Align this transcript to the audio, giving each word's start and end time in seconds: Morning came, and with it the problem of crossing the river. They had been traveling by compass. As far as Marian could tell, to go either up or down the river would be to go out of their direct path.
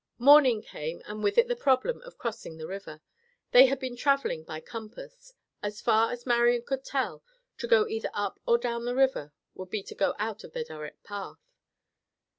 Morning 0.17 0.63
came, 0.63 1.03
and 1.05 1.21
with 1.23 1.37
it 1.37 1.47
the 1.47 1.55
problem 1.55 2.01
of 2.01 2.17
crossing 2.17 2.57
the 2.57 2.65
river. 2.65 3.01
They 3.51 3.67
had 3.67 3.77
been 3.79 3.95
traveling 3.95 4.43
by 4.43 4.59
compass. 4.59 5.31
As 5.61 5.79
far 5.79 6.11
as 6.11 6.25
Marian 6.25 6.63
could 6.63 6.83
tell, 6.83 7.23
to 7.59 7.67
go 7.67 7.85
either 7.85 8.09
up 8.11 8.39
or 8.47 8.57
down 8.57 8.85
the 8.85 8.95
river 8.95 9.31
would 9.53 9.69
be 9.69 9.83
to 9.83 9.93
go 9.93 10.15
out 10.17 10.43
of 10.43 10.53
their 10.53 10.63
direct 10.65 11.03
path. 11.03 11.37